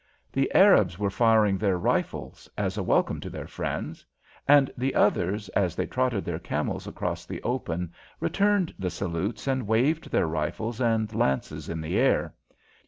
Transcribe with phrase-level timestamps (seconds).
[0.33, 4.03] The Arabs were firing their rifles as a welcome to their friends,
[4.47, 9.67] and the others as they trotted their camels across the open returned the salutes and
[9.67, 12.33] waved their rifles and lances in the air.